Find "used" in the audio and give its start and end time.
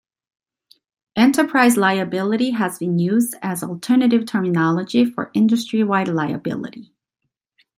2.97-3.35